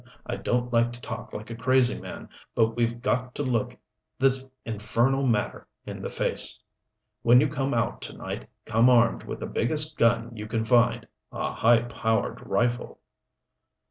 [0.25, 3.77] "I don't like to talk like a crazy man, but we've got to look
[4.17, 6.59] this infernal matter in the face.
[7.21, 11.07] When you come out to night come armed with the biggest gun you can find
[11.31, 12.99] a high powered rifle."